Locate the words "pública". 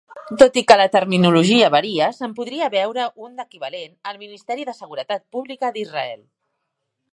5.37-5.73